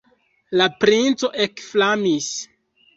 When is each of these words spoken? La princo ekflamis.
La 0.61 0.69
princo 0.85 1.31
ekflamis. 1.47 2.35